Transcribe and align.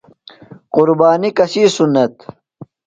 قربانیۡ 0.73 1.35
کسی 1.37 1.61
سُنت؟ 1.75 2.13